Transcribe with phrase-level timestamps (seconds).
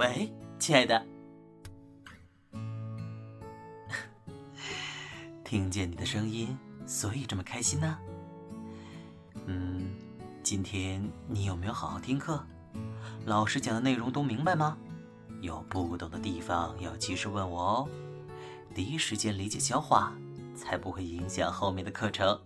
[0.00, 1.06] 喂，亲爱的，
[5.44, 6.56] 听见你的声音，
[6.86, 7.98] 所以这么开心呢。
[9.44, 9.94] 嗯，
[10.42, 12.42] 今天你有没有好好听课？
[13.26, 14.78] 老师讲的内容都明白吗？
[15.42, 17.86] 有不懂的地方要及时问我哦，
[18.74, 20.14] 第一时间理解消化，
[20.56, 22.40] 才不会影响后面的课程。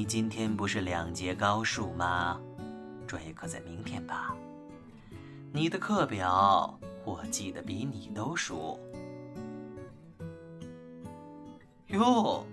[0.00, 2.40] 你今天不是两节高数吗？
[3.06, 4.34] 专业课在明天吧？
[5.52, 8.80] 你的课表我记得比你都熟。
[11.88, 12.46] 哟，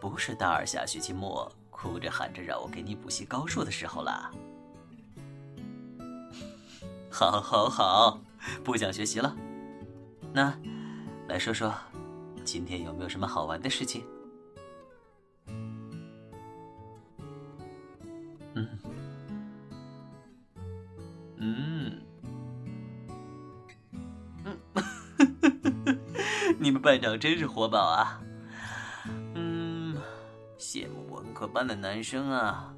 [0.00, 4.28] 不是大二下学期末哭着喊着让我给你补习高数的时候啦。
[7.08, 8.20] 好，好，好，
[8.64, 9.32] 不想学习了。
[10.32, 10.52] 那，
[11.28, 11.72] 来说说，
[12.44, 14.04] 今天有没有什么好玩的事情？
[26.78, 28.20] 班长真是活宝啊！
[29.34, 29.96] 嗯，
[30.58, 32.72] 羡慕文科班的男生啊，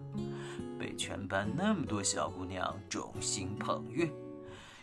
[0.79, 4.11] 被全班那么多小姑娘众星捧月，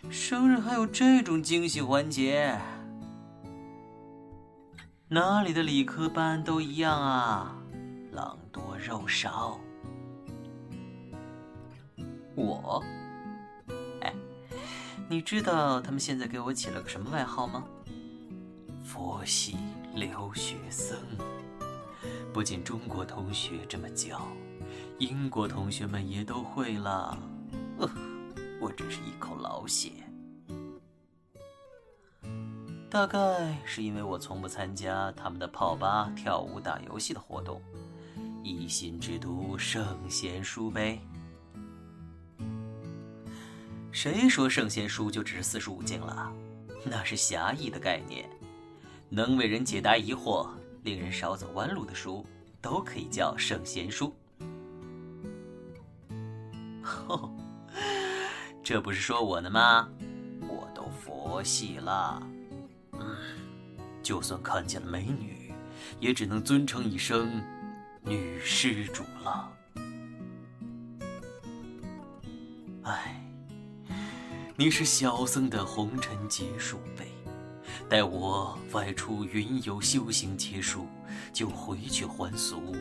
[0.10, 2.58] 生日还有这种惊喜环节，
[5.08, 7.56] 哪里的理科班都一样啊，
[8.12, 9.60] 狼多肉少。
[12.36, 12.84] 我，
[14.02, 14.14] 哎，
[15.10, 17.64] 你知道他们现在给我起了个什么外号吗？
[18.88, 19.58] 佛系
[19.94, 20.98] 留学生。
[22.32, 24.26] 不仅中国同学这么叫，
[24.98, 27.18] 英国同学们也都会了。
[28.62, 29.92] 我真是一口老血。
[32.90, 37.62] 大概是因为我从不参加他们的泡吧、跳舞、打游戏的活动，
[38.42, 41.02] 一心只读圣贤书呗。
[43.92, 46.32] 谁说圣贤书就只是四书五经了？
[46.86, 48.30] 那是狭义的概念，
[49.10, 50.48] 能为人解答疑惑、
[50.84, 52.26] 令人少走弯路的书，
[52.62, 54.14] 都可以叫圣贤书。
[56.84, 57.30] 吼，
[58.64, 59.90] 这不是说我呢吗？
[60.42, 62.22] 我都佛系了。
[62.94, 63.18] 嗯，
[64.04, 65.54] 就算看见了美女，
[66.00, 67.42] 也只能尊称一声
[68.02, 69.52] 女施主了。
[72.84, 73.14] 唉。
[74.60, 77.06] 你是小僧的红尘劫数呗，
[77.90, 80.88] 待我外出云游修行结束，
[81.32, 82.76] 就回去还俗，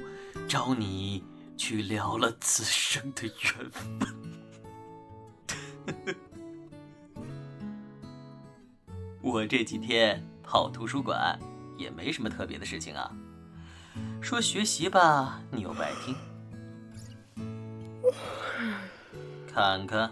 [0.48, 1.22] 找你
[1.56, 3.86] 去了了此生的缘分。
[9.22, 11.38] 我这几天跑图书馆
[11.78, 13.16] 也没什么特别的事情啊，
[14.20, 16.16] 说学习吧，你又不爱听，
[19.46, 20.10] 看看。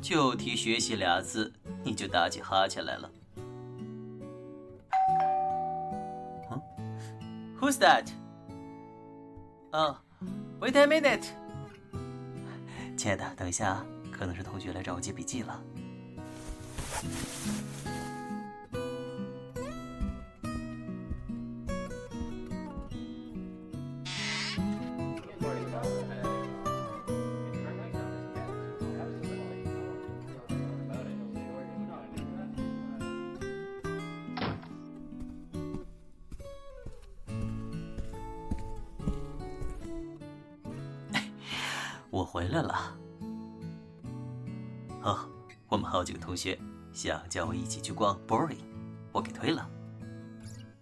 [0.00, 1.52] 就提学习俩字，
[1.82, 3.10] 你就打起哈欠来了。
[7.60, 8.06] ，Who's that？
[9.72, 9.96] 哦
[10.60, 11.26] ，Wait a minute，
[12.96, 15.60] 亲爱的，等一下，可能是同学来找我借笔记了。
[42.18, 42.98] 我回来了。
[45.02, 45.20] 哦，
[45.68, 46.58] 我们好几个同学
[46.92, 48.58] 想叫我一起去逛 Boring，
[49.12, 49.70] 我给推了。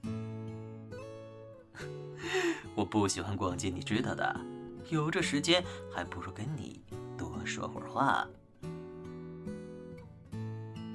[2.74, 4.40] 我不喜欢逛街，你知道的。
[4.88, 5.62] 有这时间，
[5.92, 6.80] 还不如跟你
[7.18, 8.26] 多说会儿话。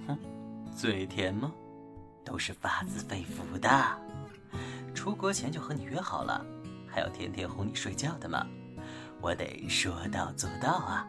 [0.08, 0.18] 哼，
[0.76, 1.52] 嘴甜吗？
[2.26, 3.70] 都是发自肺腑的。
[4.96, 6.44] 出国前就和你约好了，
[6.88, 8.44] 还要天天哄你睡觉的嘛。
[9.22, 11.08] 我得说到做到啊！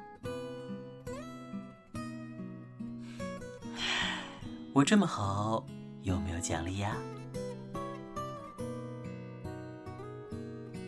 [4.75, 5.67] 我这么好，
[6.03, 6.95] 有没有奖励呀？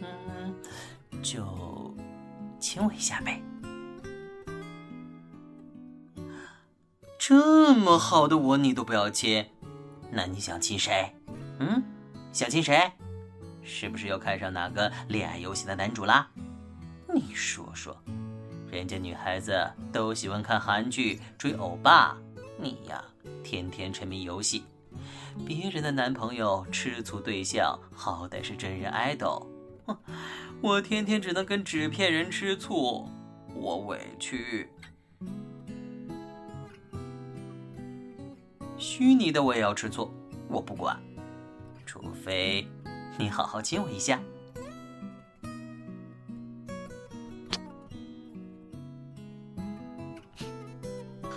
[0.02, 0.54] 嗯，
[1.22, 1.96] 就
[2.60, 3.42] 亲我一下呗。
[7.18, 9.46] 这么好的我你都不要亲，
[10.10, 11.10] 那你想亲谁？
[11.58, 11.82] 嗯，
[12.34, 12.92] 想亲谁？
[13.62, 16.28] 是不是又看上哪个恋爱游戏的男主啦？
[17.14, 17.96] 你说说，
[18.72, 19.56] 人家女孩子
[19.92, 22.16] 都喜欢看韩剧、追欧巴，
[22.58, 23.04] 你呀
[23.44, 24.64] 天天沉迷游戏。
[25.46, 29.46] 别人的男朋友、吃醋对象好歹是真人 idol，
[29.86, 29.96] 哼，
[30.60, 33.08] 我天天只能跟纸片人吃醋。
[33.54, 34.68] 我委屈。
[38.76, 40.12] 虚拟的我也要吃醋，
[40.48, 41.00] 我不管，
[41.86, 42.66] 除非
[43.16, 44.20] 你好好亲我一下。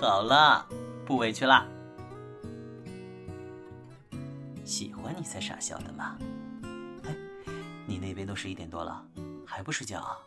[0.08, 0.66] 好了，
[1.06, 1.68] 不委屈啦。
[4.64, 6.18] 喜欢你才傻笑的嘛。
[7.04, 7.14] 哎，
[7.86, 9.06] 你那边都十一点多了，
[9.46, 10.18] 还不睡觉啊？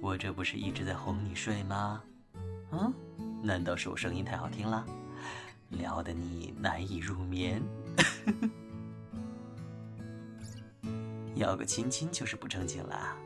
[0.00, 2.02] 我这不是一直在哄你睡吗？
[2.72, 2.92] 嗯？
[3.40, 4.84] 难道是我声音太好听了，
[5.68, 7.62] 撩得你难以入眠？
[11.36, 13.16] 要个亲亲就是不正经了。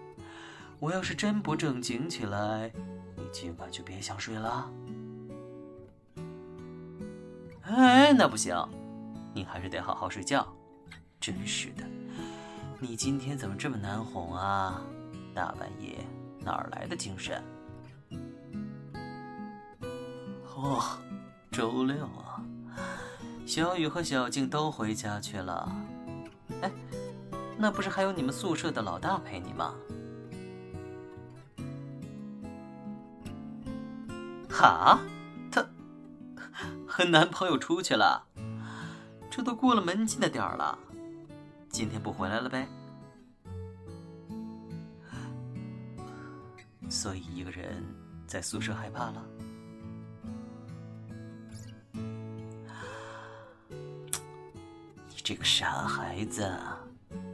[0.79, 2.71] 我要是真不正经起来，
[3.39, 4.67] 今晚就别想睡了。
[7.65, 8.57] 哎，那不行，
[9.35, 10.51] 你还是得好好睡觉。
[11.21, 11.85] 真是的，
[12.81, 14.81] 你今天怎么这么难哄啊？
[15.35, 15.99] 大半夜
[16.41, 17.45] 哪儿来的精神？
[20.55, 20.99] 哦，
[21.53, 22.41] 周六啊，
[23.45, 25.71] 小雨和小静都回家去了。
[26.63, 26.73] 哎，
[27.59, 29.75] 那不是还有你们宿舍的老大陪你吗？
[34.67, 35.01] 啊，
[35.51, 35.65] 他
[36.87, 38.27] 和男朋友出去了，
[39.31, 40.79] 这都过了门禁的点儿了，
[41.69, 42.67] 今天不回来了呗？
[46.89, 47.85] 所以一个人
[48.27, 49.25] 在宿舍害怕了。
[55.09, 56.57] 你这个傻孩子，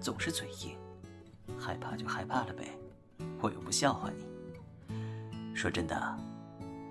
[0.00, 0.76] 总是嘴硬，
[1.58, 2.78] 害怕就害怕了呗，
[3.40, 4.26] 我又不笑话你。
[5.54, 6.18] 说真的，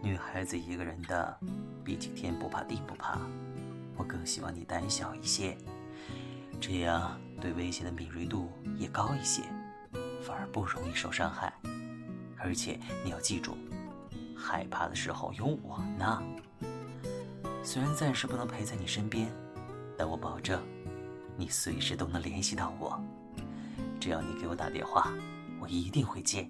[0.04, 1.38] 女孩子一个人的，
[1.84, 3.20] 比起天不怕地不怕，
[3.96, 5.56] 我更希望你胆小一些，
[6.60, 9.44] 这样对危险的敏锐度也高一些，
[10.22, 11.54] 反而不容易受伤害。
[12.40, 13.56] 而且你要记住，
[14.36, 16.24] 害怕的时候有我呢。
[17.64, 19.32] 虽然暂时不能陪在你身边，
[19.96, 20.60] 但我保证。
[21.38, 23.00] 你随时都能联系到我，
[24.00, 25.12] 只要你给我打电话，
[25.60, 26.50] 我一定会接。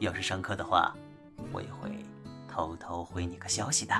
[0.00, 0.94] 要是上课的话，
[1.52, 2.04] 我也会
[2.48, 3.94] 偷偷回你个消息的。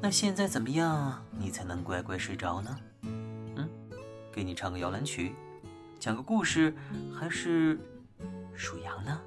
[0.00, 2.78] 那现在怎么样，你才能乖乖睡着呢？
[3.02, 3.68] 嗯，
[4.32, 5.34] 给你唱个摇篮曲，
[5.98, 6.74] 讲个故事，
[7.18, 7.78] 还是
[8.54, 9.20] 数羊呢？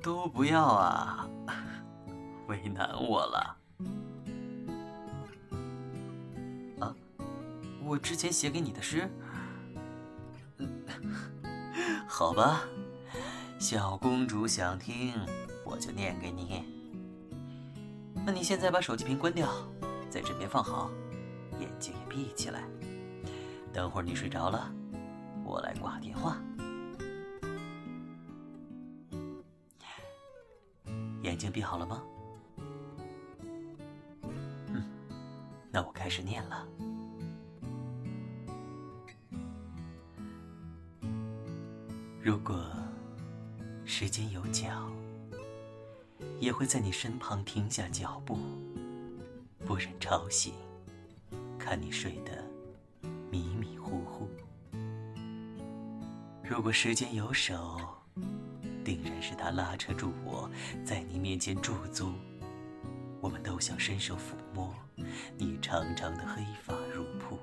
[0.00, 1.28] 都不要啊！
[2.48, 3.56] 为难我了。
[7.92, 9.06] 我之前写给你的诗，
[12.08, 12.62] 好吧，
[13.58, 15.12] 小公主想听，
[15.62, 16.64] 我就念给你。
[18.24, 19.46] 那你现在把手机屏关掉，
[20.08, 20.90] 在这边放好，
[21.60, 22.62] 眼睛也闭起来。
[23.74, 24.72] 等会儿你睡着了，
[25.44, 26.38] 我来挂电话。
[31.20, 32.02] 眼睛闭好了吗？
[34.68, 34.82] 嗯，
[35.70, 36.66] 那我开始念了。
[42.24, 42.64] 如果
[43.84, 44.88] 时间有脚，
[46.38, 48.38] 也会在你身旁停下脚步，
[49.66, 50.54] 不忍吵醒，
[51.58, 52.44] 看你睡得
[53.28, 54.28] 迷迷糊糊。
[56.44, 57.80] 如果时间有手，
[58.84, 60.48] 定然是他拉扯住我，
[60.84, 62.12] 在你面前驻足。
[63.20, 64.72] 我们都想伸手抚摸
[65.36, 67.36] 你长长的黑发如瀑。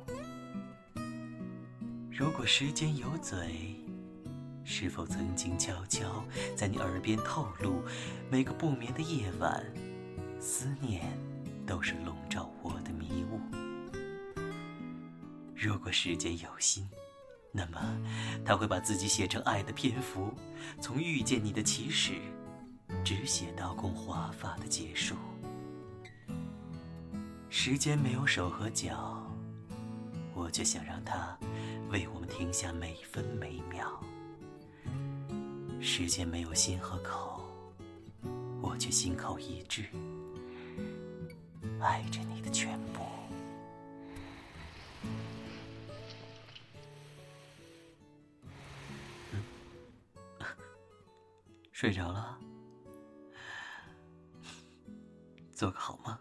[2.09, 3.75] 如果时间有嘴，
[4.63, 6.23] 是否曾经悄悄
[6.55, 7.83] 在你耳边透露，
[8.29, 9.63] 每个不眠的夜晚，
[10.39, 11.05] 思念
[11.65, 13.39] 都是笼罩我的迷雾。
[15.55, 16.87] 如果时间有心。
[17.51, 17.79] 那么，
[18.45, 20.31] 他会把自己写成爱的篇幅，
[20.79, 22.13] 从遇见你的起始，
[23.03, 25.15] 只写到共华发的结束。
[27.49, 29.27] 时间没有手和脚，
[30.35, 31.35] 我却想让它
[31.89, 33.99] 为我们停下每分每秒。
[35.81, 37.41] 时间没有心和口，
[38.61, 39.85] 我却心口一致，
[41.79, 43.05] 爱着你的全部。
[51.71, 52.37] 睡着了，
[55.53, 56.17] 做个好梦，